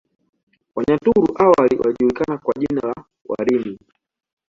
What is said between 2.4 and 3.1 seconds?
jina la